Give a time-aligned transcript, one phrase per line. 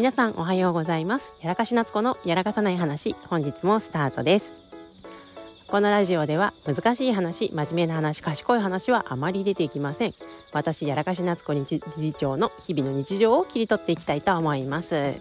[0.00, 1.34] 皆さんおはようございます。
[1.42, 4.54] やらかし夏子のやらかさない話本日もスタートです。
[5.68, 10.14] このラジオでは難しい話真面目な話賢い話はあまり出てきません。
[10.52, 14.88] 私やらかし夏子理事長の日々の日常を切り取っていきたいと思います。
[14.88, 15.12] とい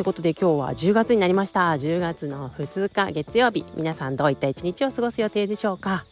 [0.00, 1.70] うことで今日は10月になりました。
[1.70, 6.04] 10月の2日月曜日皆さんどういった一日を過ごす予定でしょうか？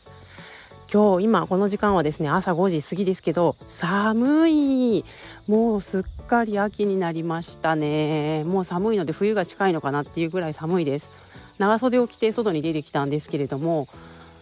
[0.92, 5.04] 今日今この時間はですね朝5時過ぎですけど寒い。
[5.48, 8.44] もうすっかり秋になりましたね。
[8.44, 11.08] もう寒いので冬が近いのかなっていうぐらい寒いです。
[11.56, 13.88] 長袖を着て外に出てきたんですけれども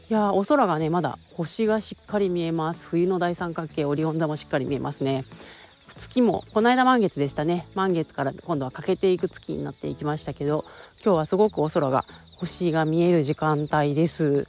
[0.09, 2.85] いやお空がねまだ星がしっかり見えます。
[2.85, 5.25] 冬の大三角形オリオン座もしっかり見えますね。
[5.97, 7.69] 月もこの間満月でしたね。
[7.77, 10.65] 満月から今度は欠けていく月になっていきましたけど
[11.05, 12.05] 今日はすごくお空が
[12.39, 14.49] 星が見える時間帯です。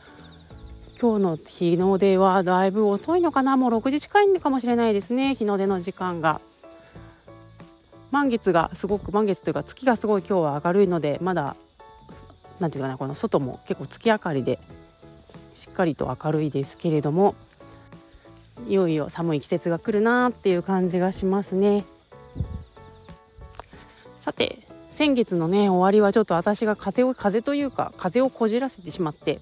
[1.02, 3.58] 今日の日の出はだいぶ遅いのかな？
[3.58, 6.40] もう6時近いのかもしれないですね日の出の時間が。
[8.12, 11.56] 満月がすごく満月というか月がすごい今日は明るいのでまだ
[12.60, 14.60] 何て言うかなこの外も結構月明かりで
[15.56, 17.36] しっかりと明るいですけれども
[18.68, 21.86] いよいよ寒い季節が来るなっていう感じがしますね。
[24.20, 24.60] さて
[24.92, 29.40] 先月のね終わりはちょっと私が風を風というか風をこじらせてしまって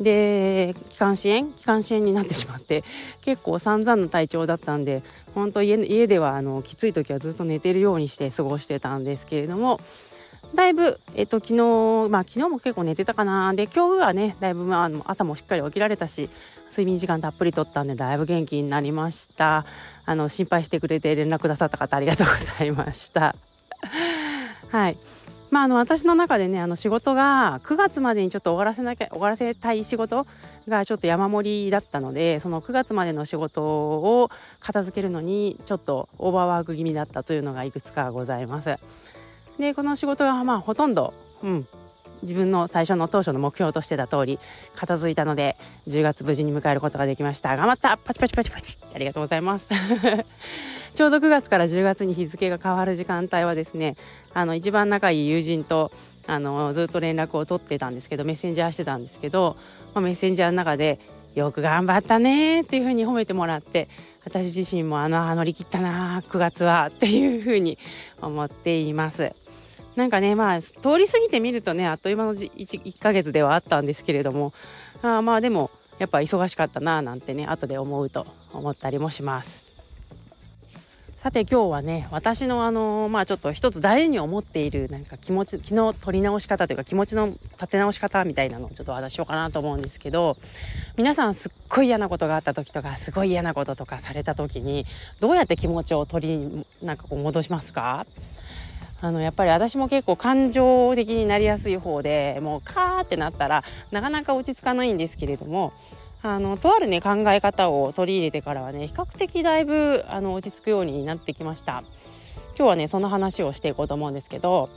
[0.00, 2.82] で気管支炎気管支炎になってしまって
[3.22, 5.02] 結構散々な体調だったんで
[5.34, 9.80] 本当家家ではあのきつい時はずっと寝てるようにして過ごしてたんですけれども
[10.54, 13.54] だいぶ、えっと、昨日まあ昨日も結構寝てたかな。
[13.54, 16.30] で今日はねだいぶ、まあ、朝もしっかり起きられたし
[16.70, 19.64] 睡眠時間たっぷりとったんでだいぶ元気になりました。
[20.06, 23.34] あの心配してくれて連絡くださった方ありがとうございました。
[24.70, 24.96] はい。
[25.54, 30.26] まあ、あの私の中でねあの仕事が9月までにちょっと終わらせなきゃ終わらせたい仕事
[30.66, 38.76] がちょっと山盛りだったのでその9月までの仕事を片付けるのにちょっとオーバーワーク気味だったというのがいくつかございます。
[39.60, 41.68] でこの仕事がまあほとんど、うん、
[42.22, 44.40] 自分の最初の当初の目標としてた通り
[44.74, 45.56] 片付いたので
[45.86, 47.56] 10月無事に迎えることができました。
[47.56, 47.96] 頑張った。
[47.96, 48.76] パチパチパチパチ。
[48.92, 49.68] ありがとうございます。
[50.94, 53.96] ちょうど9月から10月に日付が変わる時間帯はですね
[54.32, 55.90] あの一番仲いい友人と
[56.26, 59.56] あのずっと連絡を取ってたんですけどメッセンジャーしてたんですけど、
[59.92, 61.00] まあ、メッセンジャーの中で
[61.34, 63.88] 「よく頑張ったね」っていうふうに褒めてもらって
[64.24, 67.76] 私自身もあの乗り切ったな9月はっていうふうに
[68.22, 69.32] 思っています。
[69.96, 74.52] なんかねまあ通り過ぎてみるとねあっという間の 1, 1ヶ月ではあったんですけれども
[75.02, 79.63] あまあでもやっぱ忙しかったななんてね後で思うと思ったりもします。
[81.24, 90.36] さて今日はね私のあのまあちょっと一つ大事に思っているなんか気持ち気の取り直し方というか気持ちの立て直し方みたいなのをちょっと私しようかなと思うんですけど
[90.98, 94.84] 皆さんすっごい嫌なことがあった時とかすごい嫌なこととかされた時に
[95.18, 98.04] どうやって気持ちを取りなんかこう戻しますか？
[99.00, 105.72] あのやっぱり私も結構感情的になりやすい方でもうカーってなったらなかなか落ち着かないんですけれども
[106.26, 111.84] あのとあるね考え方を取り入れてからはね比較的だいぶあの落ち着くようになってきました。
[112.56, 114.70] 今日はねその話をしていこうと思うんですけど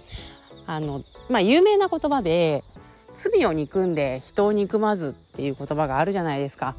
[0.66, 2.66] あのまあ有名な言葉で
[3.14, 6.76] 罪を憎んで人を憎まずっていう言葉があるじゃないですか。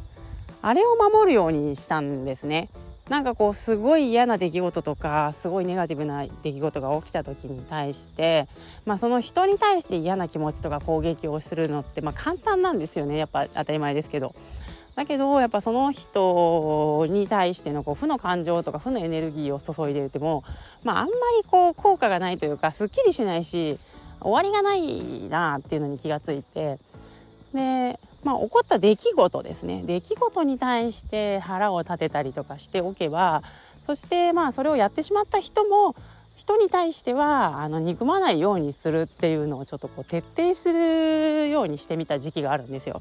[0.61, 2.69] あれを守るようにしたんですね。
[3.09, 8.49] なんかこうすごい嫌な出来事とかすごいネガティブな出来事が起きた時に対して、
[8.85, 13.17] まあ、その人に対して嫌な気持ちとか攻撃をするのってまあ簡単なんですよね。
[13.17, 14.35] やっぱ当たり前ですけど。
[14.99, 20.43] だけどやっぱその人に対してのこう負の感情とか負のエネルギーを注いでいても、
[20.83, 23.79] まあ、あんまりこう効果がないというかすっきりしないし
[24.21, 26.81] 終わりがないなっていうのに気がついて
[27.55, 33.45] でまあ、起こった出来事ですね出来事に対して腹を立てたりとかしておけば
[33.87, 35.95] そしてまあそれをやってしまった人も
[36.35, 43.01] 人に対してはあの憎まないようにするっていうのをちょっとこう徹底するようにしてみた時期があるんですよ。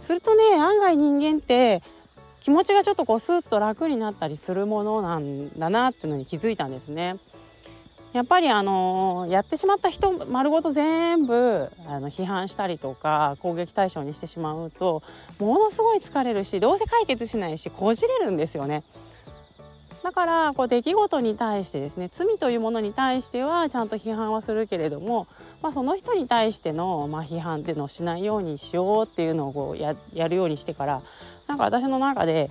[0.00, 1.82] するとね案外人間って
[2.40, 7.16] 気持ちがちょっとこうスッと楽になったりするものなんだなっていうのに気づいたんですね。
[8.14, 15.02] やっぱりあのやってしまった人丸ごと全部あの批判したりとか攻撃対象にしてしまうと
[15.38, 18.82] ものすごい疲れるしどうせ解決しないしこじれるんですよね。
[20.02, 25.26] だからこう出来事に対してですね罪というものに対してはちゃんと批判はするけれども、
[25.62, 31.02] まあ、その人に対しての、まあ、批判っていうのをしないようにしようっていうのをこうややるようにしてから
[31.46, 32.50] なんか私の中で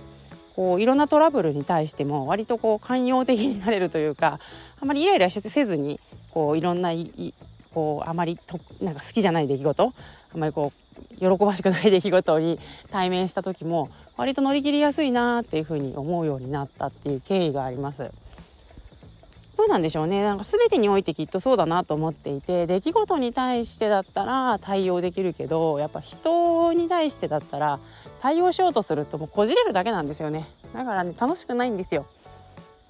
[0.54, 4.40] こういろんなトラブルに対しても割とこう寛容的になれるというか
[4.80, 6.00] あまりイライラせずに
[6.32, 7.34] こういろんない
[7.72, 9.92] こうあまりとなんか好きじゃない出来事
[10.34, 12.58] あまりこう喜ばしくない出来事に
[12.90, 18.10] 対面した時も割と乗り切りやすいなっていうふうに思うようになったっていう経緯があります。
[19.56, 27.80] どうなんでしょうねなんか全てにおいてきっとそうだなと思っていて出来事に対してだったら対応できるけどやっぱ人に対してだったら
[28.20, 32.06] 対応しようとするともうこじれるだけなんですよねだからね楽しくないんですよ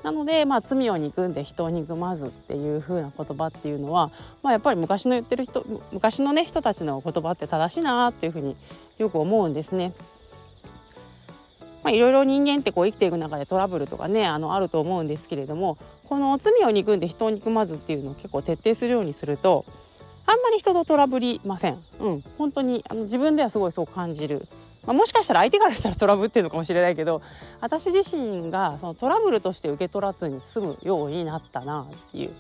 [0.03, 4.11] なので、まあ、罪を憎んで人を憎まずっていう風な言葉っていうのは、
[4.43, 8.57] まあ、やっぱり昔の言ってる人昔のね人たちの言葉って正しいなっていう風に
[8.99, 9.95] よく思うんですね。
[11.89, 19.65] まあ、いろいろ人間ってこう生きていく中でトラブルとかねあのあると思うんですけれどもこの罪を憎んで人を憎まずっていうのを結構徹底するようにすると
[20.27, 21.83] あんまり人とトラブりません。
[21.99, 24.47] うん、本当にあの自分ではすごいそう感じる。
[24.85, 27.23] まあ、もしかしたら相手からしたらトラブってるのかもしれないけど
[27.61, 32.31] 私自身がそのトラブルとして受け取らずに済むようになったなっていう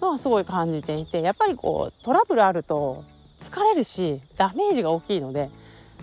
[0.00, 3.04] のはすごい感じていてやっぱりこうトラブルあると
[3.40, 5.50] 疲れるしダメージが大きいので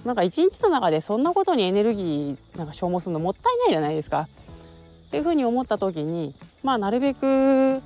[0.07, 4.21] なんか一日の中でそんなことにエネルギーなんか消耗するのもったいないじゃないですか。
[5.07, 6.33] っていうふうに思った時に
[6.63, 7.81] まあなるべく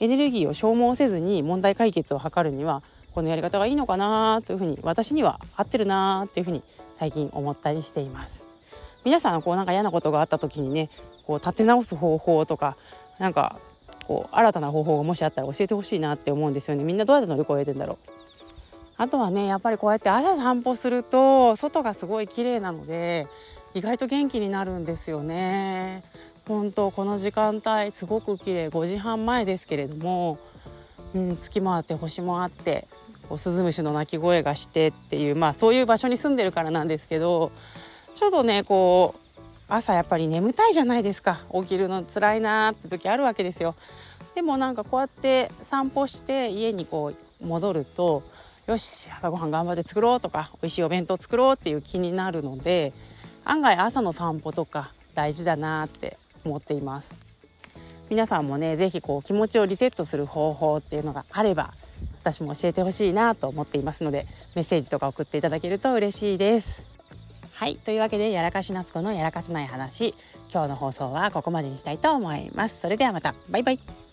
[0.00, 2.82] エネルギーを消耗せずに問題解決を図るには
[3.14, 6.62] このやり方がいいのかなというふうに私には合ってるなっていうふうに
[7.00, 8.44] 最近思ったりしています。
[9.04, 10.88] 皆さんこうなんか嫌なことがあった時にね
[11.26, 12.76] こう立て直す方法とか
[13.18, 13.56] なんか
[14.06, 16.84] こう新たな方法がもしあったら教えてほしいなって思うんですよね。
[16.84, 18.23] みんなどうやって乗り越えてんだろう。
[18.96, 23.26] あとはねやっぱりこうやって朝散歩すると外がすごい綺麗なので
[23.74, 26.04] 意外と元気になるんですよね。
[26.46, 28.68] 本当この時間帯すごく綺麗。
[28.68, 30.38] 5時半前ですけれども、
[31.14, 32.86] うん、月もあって星もあって
[33.28, 37.50] こうスズムシの鳴き声がしてっていうまあそういう場所に住んでるからなんですけど
[38.14, 39.20] ちょっとねこう
[39.68, 41.40] 朝やっぱり眠たいじゃないですか。
[41.52, 43.74] 起きるの辛いなって時あるわけですよ。
[44.34, 48.22] でもなんかこうやって散歩して家にこう戻ると
[48.66, 52.94] よし朝ごはん頑張って作ろうとか美味しいお弁当作ろうっていう気になるので
[53.44, 57.12] 案外朝の散歩とか大事だなって思っています。
[58.08, 61.74] 皆さんもね是非こう気持ちをリセットする方法っていうのがあれば
[62.22, 66.82] 私も教えてほしいなと思っていますのでメッセージとか送っていただけると嬉しいです。
[67.52, 70.14] はいというわけでやらかし夏子のやらかさない話
[70.52, 72.80] 今日の放送はここまでにしたいと思います。
[72.80, 73.34] それではまた。
[73.50, 74.03] バイバイ。